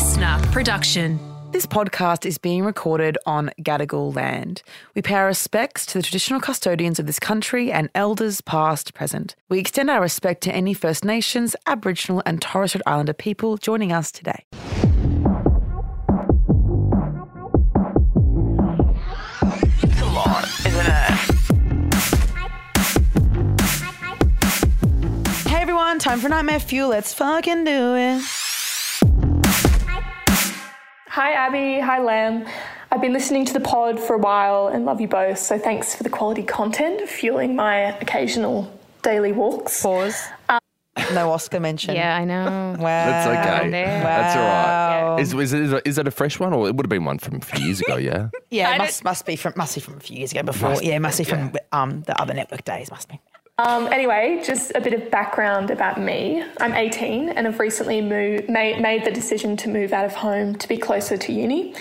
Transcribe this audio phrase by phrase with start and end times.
[0.00, 1.20] LiSTNR production.
[1.50, 4.62] This podcast is being recorded on Gadigal land.
[4.94, 9.36] We pay our respects to the traditional custodians of this country and elders past, present.
[9.50, 13.92] We extend our respect to any First Nations, Aboriginal and Torres Strait Islander people joining
[13.92, 14.46] us today.
[19.98, 21.12] Come on, isn't it?
[25.46, 26.88] Hey everyone, time for Nightmare Fuel.
[26.88, 28.39] Let's fucking do it.
[31.10, 31.80] Hi, Abbie.
[31.80, 32.46] Hi, Lem.
[32.92, 35.94] I've been listening to the pod for a while and love you both, so thanks
[35.94, 39.82] for the quality content fueling my occasional daily walks.
[39.82, 40.22] Pause.
[41.12, 41.94] no Oscar mention.
[41.96, 42.76] Yeah, I know.
[42.78, 42.84] Wow.
[42.84, 43.70] That's okay.
[43.70, 43.86] there.
[44.02, 45.00] That's all right.
[45.02, 45.14] Wow.
[45.14, 45.20] right.
[45.22, 47.04] Is, is, it- is, it- is that a fresh one, or it would have been
[47.04, 47.96] one from a few years ago?
[47.96, 48.28] Yeah.
[48.52, 50.82] Yeah, it must must be from must be from a few years ago before.
[50.82, 52.90] yeah, must be from um the other network days.
[52.90, 53.20] Must be.
[53.60, 56.42] Um, anyway, just a bit of background about me.
[56.62, 60.54] I'm 18 and have recently moved, made, made the decision to move out of home
[60.54, 61.74] to be closer to uni.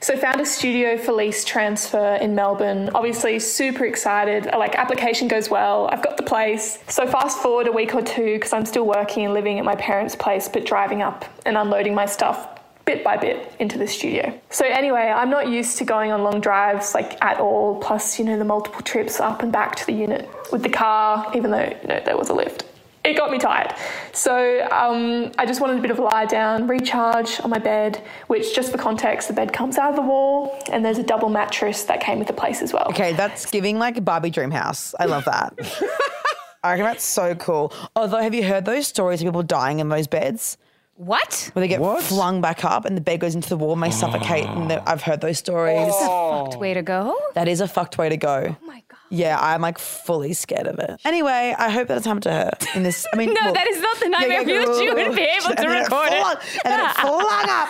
[0.00, 2.88] So found a studio for lease transfer in Melbourne.
[2.94, 4.46] Obviously super excited.
[4.46, 5.90] Like application goes well.
[5.92, 6.78] I've got the place.
[6.88, 9.76] So fast forward a week or two because I'm still working and living at my
[9.76, 12.57] parents' place but driving up and unloading my stuff
[12.88, 14.32] bit by bit into the studio.
[14.48, 17.78] So anyway, I'm not used to going on long drives like at all.
[17.80, 21.30] Plus, you know, the multiple trips up and back to the unit with the car,
[21.36, 22.64] even though you know there was a lift.
[23.04, 23.74] It got me tired.
[24.12, 28.02] So um, I just wanted a bit of a lie down, recharge on my bed,
[28.26, 31.28] which just for context, the bed comes out of the wall and there's a double
[31.28, 32.86] mattress that came with the place as well.
[32.88, 34.94] Okay, that's giving like a Barbie dream house.
[34.98, 35.54] I love that.
[36.62, 37.72] I reckon that's so cool.
[37.94, 40.58] Although, have you heard those stories of people dying in those beds
[40.98, 41.50] What?
[41.52, 42.02] where they get What?
[42.02, 44.46] flung back up and the bed goes into the wall and they suffocate?
[44.46, 45.94] And they- I've heard those stories.
[45.94, 47.16] Fucked way to go.
[47.34, 48.56] That is a fucked way to go.
[48.60, 48.98] Oh my god.
[49.08, 51.00] Yeah, I'm like fully scared of it.
[51.04, 53.06] Anyway, I hope that it's happened to her in this.
[53.12, 54.76] I mean, No, well- that is not the nightmare fuel.
[54.78, 56.20] She wouldn't be able to And then record it.
[56.20, 57.68] flung- And then it flung up.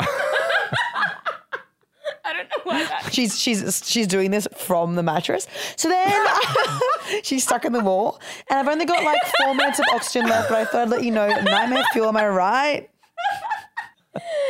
[2.22, 2.69] I don't know why that.
[3.10, 5.46] She's she's she's doing this from the mattress.
[5.76, 6.26] So then
[7.22, 10.48] she's stuck in the wall, and I've only got like four minutes of oxygen left.
[10.48, 12.08] But I thought I'd let you know, nightmare fuel.
[12.08, 12.90] Am I right?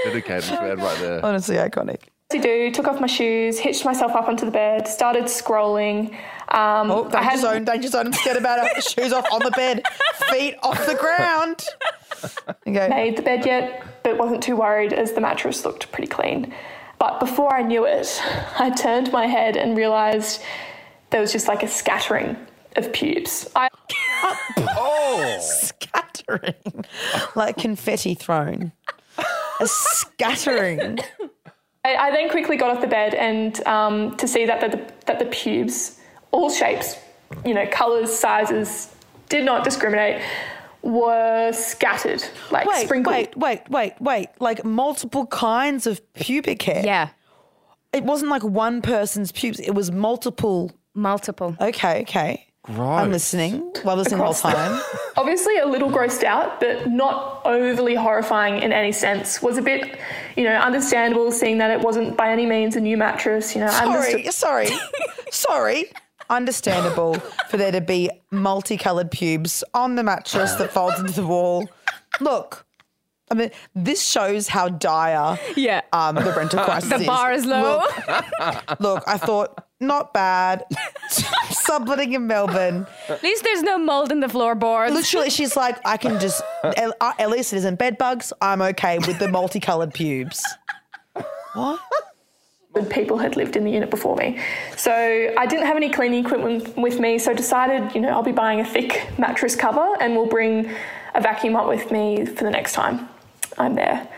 [0.04, 1.24] Dedicated man right there.
[1.24, 2.00] Honestly, iconic.
[2.30, 6.14] to do, took off my shoes, hitched myself up onto the bed, started scrolling.
[6.48, 8.06] Um, Oh, I danger had zone, danger zone.
[8.06, 8.82] I'm scared about it.
[8.84, 9.82] Shoes off on the bed,
[10.30, 11.64] feet off the ground.
[12.66, 12.88] Okay.
[12.88, 16.52] made the bed yet, but wasn't too worried as the mattress looked pretty clean.
[17.00, 18.20] But before I knew it,
[18.58, 20.42] I turned my head and realised
[21.08, 22.36] there was just like a scattering
[22.76, 23.48] of pubes.
[23.56, 23.68] I
[25.40, 26.84] Scattering,
[27.34, 28.72] like confetti thrown.
[29.18, 30.98] A scattering.
[31.84, 35.18] I, I then quickly got off the bed and um, to see that the, that
[35.18, 35.98] the pubes,
[36.30, 36.96] all shapes,
[37.46, 38.94] you know, colours, sizes,
[39.30, 40.22] did not discriminate,
[40.82, 43.14] were scattered, like Wait, sprinkled.
[43.14, 44.28] wait, wait, wait, wait.
[44.40, 46.82] Like multiple kinds of pubic hair.
[46.84, 47.08] Yeah,
[47.92, 49.60] It wasn't like one person's pubes.
[49.60, 50.72] It was multiple.
[50.94, 51.56] multiple.
[51.60, 52.46] Okay, okay.
[52.66, 53.08] I'm Gross.
[53.08, 53.72] listening.
[53.84, 54.82] Well, listening the whole Across the- time.
[55.16, 59.40] Obviously, a little grossed out, but not overly horrifying in any sense.
[59.42, 59.98] Was a bit,
[60.36, 63.54] you know, understandable seeing that it wasn't by any means a new mattress.
[63.54, 64.68] You know, I Sorry, understood- sorry,
[65.30, 65.84] sorry.
[66.30, 67.14] Understandable
[67.48, 71.68] for there to be multicolored pubes on the mattress that folds into the wall.
[72.20, 72.64] Look,
[73.30, 75.82] I mean, this shows how dire Yeah.
[75.92, 77.00] um, the rental crisis the is.
[77.02, 77.82] The bar is low.
[78.08, 80.64] Look, look, I thought not bad.
[81.50, 82.86] Subletting in Melbourne.
[83.08, 84.92] At least there's no mold in the floorboards.
[84.94, 88.32] Literally, she's like, I can just, at, least it isn't bed bugs.
[88.40, 90.44] I'm okay with the multicolored pubes.
[91.54, 91.80] What?
[92.88, 94.38] People had lived in the unit before me.
[94.76, 94.92] So
[95.36, 98.60] I didn't have any cleaning equipment with me, so decided, you know, I'll be buying
[98.60, 100.70] a thick mattress cover and we'll bring
[101.14, 103.08] a vacuum up with me for the next time
[103.58, 104.08] I'm there.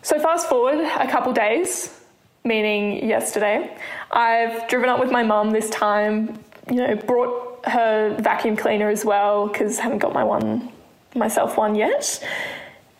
[0.00, 2.00] So fast forward a couple days,
[2.44, 3.76] meaning yesterday,
[4.10, 9.04] I've driven up with my mum this time, you know, brought her vacuum cleaner as
[9.04, 10.72] well because haven't got my one
[11.14, 12.26] myself one yet.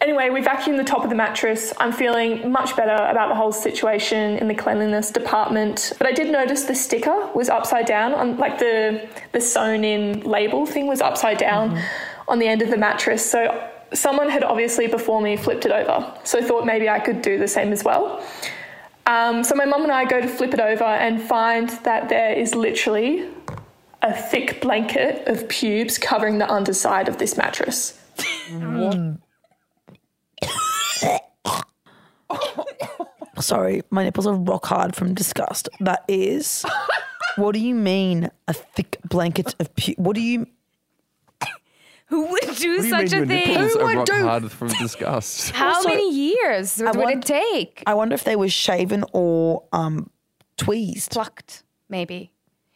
[0.02, 1.72] Anyway, we vacuumed the top of the mattress.
[1.78, 5.92] I'm feeling much better about the whole situation in the cleanliness department.
[5.96, 10.22] But I did notice the sticker was upside down on like the the sewn in
[10.22, 11.80] label thing was upside down
[12.26, 13.24] on the end of the mattress.
[13.24, 16.12] So someone had obviously before me flipped it over.
[16.24, 18.24] So I thought maybe I could do the same as well.
[19.06, 22.32] Um, so my mum and I go to flip it over and find that there
[22.32, 23.28] is literally
[24.02, 28.00] a thick blanket of pubes covering the underside of this mattress.
[33.42, 35.68] Sorry, my nipples are rock hard from disgust.
[35.80, 36.64] That is.
[37.36, 40.46] what do you mean, a thick blanket of pu- What do you.
[42.06, 43.48] Who would do What do you such mean a thing?
[43.48, 45.50] nipples Who are would rock do- hard from disgust?
[45.54, 47.82] How Also, many years would, would want- it take?
[47.86, 50.10] I wonder if they were shaven or um,
[50.56, 51.10] tweezed.
[51.12, 52.31] Plucked, maybe.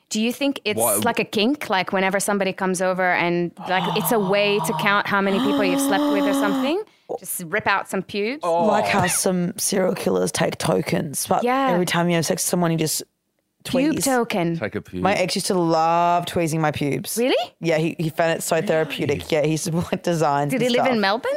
[0.08, 1.68] Do you think it's Why- like a kink?
[1.68, 5.64] Like whenever somebody comes over and like it's a way to count how many people
[5.64, 6.82] you've slept with or something?
[7.20, 8.40] Just rip out some pubes?
[8.42, 8.66] Oh.
[8.66, 11.70] Like how some serial killers take tokens, but Yeah.
[11.70, 13.02] every time you have sex with someone, you just
[13.64, 14.56] Pube token.
[14.56, 15.00] Take a pube.
[15.00, 17.16] My ex used to love tweezing my pubes.
[17.18, 17.34] Really?
[17.60, 19.28] Yeah, he, he found it so therapeutic.
[19.32, 20.52] Yeah, he used to put designs.
[20.52, 21.00] Did and he live in.
[21.00, 21.32] Melbourne?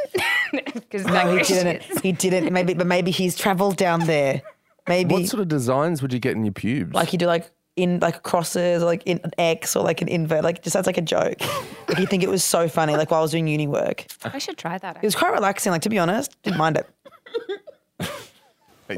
[0.52, 1.82] Because No, he didn't.
[2.04, 2.52] He didn't.
[2.52, 4.42] Maybe, but maybe he's travelled down there.
[4.88, 6.94] Maybe what sort of designs would you get in your pubes?
[6.94, 7.50] like you do like
[7.82, 10.44] in like crosses or like in an X or like an invert.
[10.44, 11.40] Like just sounds like a joke.
[11.88, 12.96] like you think it was so funny.
[12.96, 14.96] Like while I was doing uni work, I should try that.
[14.96, 15.72] it was quite relaxing.
[15.72, 16.88] Like to be honest, didn't mind it.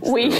[0.06, 0.30] We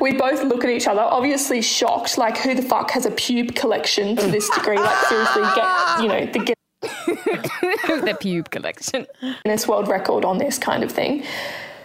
[0.00, 2.18] we both look at each other, obviously shocked.
[2.18, 4.78] Like, who the fuck has a pube collection to this degree?
[4.78, 9.06] Like, seriously, get you know the the pube collection.
[9.44, 11.24] Guinness World Record on this kind of thing.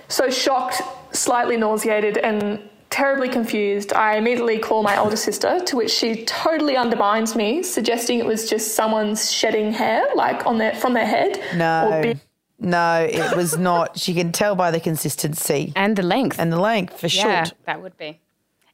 [0.07, 0.81] So shocked,
[1.11, 2.67] slightly nauseated, and
[2.99, 8.15] terribly confused, I immediately call my older sister, to which she totally undermines me, suggesting
[8.19, 11.31] it was just someone's shedding hair, like on their from their head.
[11.55, 12.19] No, Or be-
[12.59, 12.87] no,
[13.21, 13.87] it was not.
[14.03, 16.39] She can tell by the consistency And the length.
[16.39, 17.29] and the length for sure.
[17.31, 17.57] yeah, short.
[17.65, 18.11] that would be.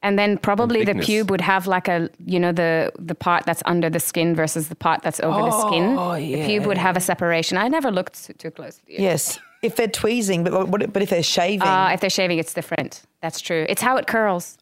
[0.04, 1.08] And then probably the thickness.
[1.10, 4.64] pube would have like a, you know, the the part that's under the skin versus
[4.74, 5.86] the part that's over the skin.
[5.98, 7.58] Oh, The pube would have a separation.
[7.66, 8.96] I never looked too, too closely.
[9.10, 12.54] Yes, if they're tweezing, but what, but if they're shaving, Uh, if they're shaving, it's
[12.54, 13.02] different.
[13.22, 13.66] That's true.
[13.70, 14.58] It's how it curls.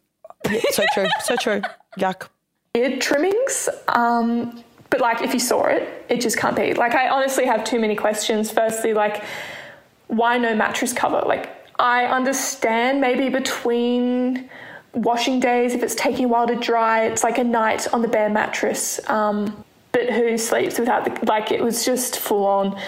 [0.49, 1.61] yeah, so true, so true.
[1.97, 2.27] Yuck.
[2.75, 3.69] ear trimmings.
[3.87, 6.73] Um, but like, if you saw it, it just can't be.
[6.73, 8.51] Like, I honestly have too many questions.
[8.51, 9.23] Firstly, like,
[10.07, 11.21] why no mattress cover?
[11.25, 14.49] Like, I understand maybe between
[14.93, 18.07] washing days, if it's taking a while to dry, it's like a night on the
[18.07, 18.99] bare mattress.
[19.07, 22.79] Um, but who sleeps without the, like, it was just full on.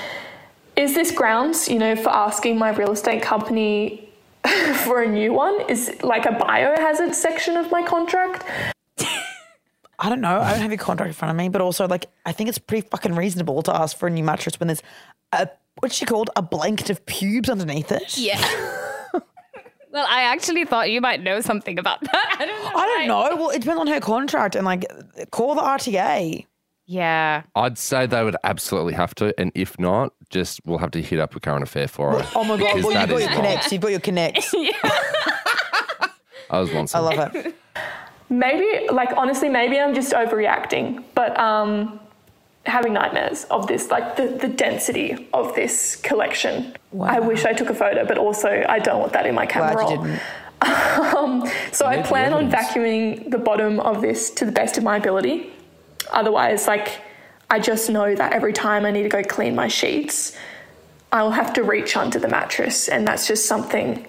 [0.76, 4.10] Is this grounds, you know, for asking my real estate company
[4.86, 5.60] for a new one?
[5.70, 8.46] Is like a biohazard section of my contract?
[10.02, 10.40] I don't know.
[10.42, 12.58] I don't have your contract in front of me, but also like I think it's
[12.58, 14.82] pretty fucking reasonable to ask for a new mattress when there's
[15.32, 15.48] a
[15.80, 18.18] what's she called a blanket of pubes underneath it.
[18.18, 18.40] Yeah.
[19.92, 22.36] well, I actually thought you might know something about that.
[22.40, 22.80] I don't know.
[22.80, 23.36] I don't know.
[23.36, 24.86] Well, it depends on her contract and like
[25.30, 26.48] call the RTA.
[26.86, 27.44] Yeah.
[27.56, 31.20] I'd say they would absolutely have to, and if not, just we'll have to hit
[31.20, 32.26] up a current affair for it.
[32.36, 32.84] Oh my god!
[32.84, 33.72] Well, you've got your connects.
[33.72, 34.54] You've got your connects.
[36.50, 36.94] I was once.
[36.94, 37.56] I love it.
[38.30, 42.00] Maybe, like, honestly, maybe I'm just overreacting, but um,
[42.66, 46.74] having nightmares of this, like, the, the density of this collection.
[47.02, 49.74] I wish I took a photo, but also I don't want that in my camera
[49.74, 50.06] Glad you roll.
[50.06, 50.22] didn't.
[50.64, 54.98] Um, so I plan on vacuuming the bottom of this to the best of my
[54.98, 55.52] ability.
[56.12, 57.02] Otherwise, like,
[57.50, 60.36] I just know that every time I need to go clean my sheets,
[61.12, 64.08] I'll have to reach under the mattress, and that's just something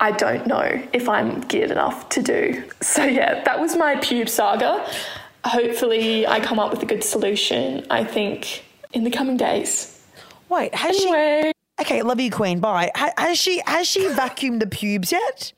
[0.00, 2.64] I don't know if I'm geared enough to do.
[2.84, 4.86] So, yeah, that was my pube saga.
[5.44, 8.62] Hopefully, I come up with a good solution, I think,
[8.92, 10.00] in the coming days.
[10.50, 11.82] Wait, has Anyway, she?
[11.82, 12.60] Okay, love you, Queen.
[12.60, 12.90] Bye.
[12.94, 13.62] Has she?
[13.66, 15.52] Has she vacuumed the pubes yet?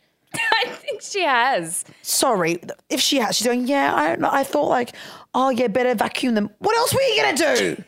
[0.96, 1.84] I think she has.
[2.02, 3.66] Sorry, if she has, she's going.
[3.66, 4.30] Yeah, I don't know.
[4.32, 4.94] I thought like,
[5.34, 6.50] oh yeah, better vacuum them.
[6.58, 7.82] What else were you gonna do?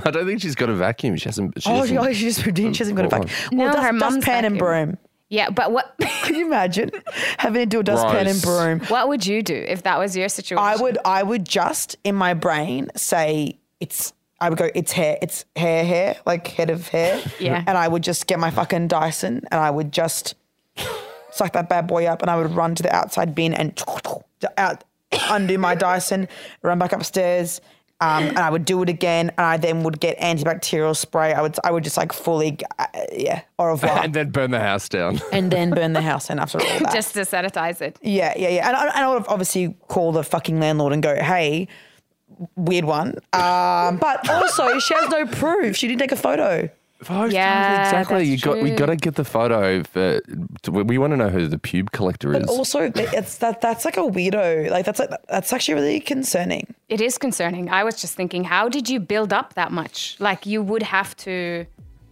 [0.04, 1.16] I don't think she's got a vacuum.
[1.16, 1.62] She hasn't.
[1.62, 2.72] She Oh, hasn't- she, oh, she just moved in.
[2.72, 3.58] She hasn't got a Hold vacuum.
[3.58, 4.98] No, Well, dust, her mum's dustpan and broom.
[5.30, 6.90] Yeah, but what Can you imagine
[7.38, 8.80] having to do a dustpan and broom?
[8.88, 10.64] what would you do if that was your situation?
[10.64, 15.18] I would I would just in my brain say it's I would go it's hair
[15.20, 17.62] it's hair hair like head of hair Yeah.
[17.66, 20.34] and I would just get my fucking Dyson and I would just
[21.38, 23.80] suck that bad boy up and I would run to the outside bin and
[24.58, 24.84] out
[25.30, 26.28] undo my Dyson
[26.62, 27.60] run back upstairs
[28.00, 31.42] um, and I would do it again and I then would get antibacterial spray I
[31.42, 34.88] would I would just like fully uh, yeah au revoir and then burn the house
[34.88, 35.20] down.
[35.32, 37.98] and then burn the house down after all that just to sanitize it.
[38.02, 38.68] yeah, yeah, yeah.
[38.68, 41.66] And I, and I would obviously call the fucking landlord and go, hey,
[42.56, 43.16] weird one.
[43.32, 45.76] Um, but also, she has no proof.
[45.76, 46.68] She didn't take a photo.
[47.02, 48.18] Photos, Yeah, exactly.
[48.18, 48.62] that's You got.
[48.62, 49.84] We got to get the photo.
[49.84, 50.20] For,
[50.68, 52.40] we want to know who the pube collector is.
[52.40, 54.68] But also, it's that that's like a weirdo.
[54.70, 56.74] Like that's like, that's actually really concerning.
[56.88, 57.70] It is concerning.
[57.70, 60.16] I was just thinking, how did you build up that much?
[60.18, 61.66] Like you would have to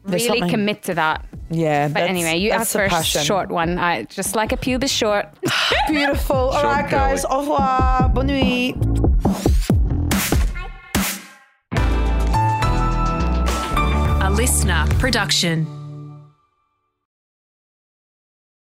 [0.04, 1.24] There's really something- commit to that.
[1.50, 3.78] Yeah, But anyway, you asked for a short one.
[3.78, 5.26] I just like a pube is short.
[5.88, 6.36] Beautiful.
[6.36, 7.24] All Short right, and guys.
[7.24, 8.08] Au revoir.
[8.08, 8.76] Bonne nuit.
[14.36, 15.85] Listener production.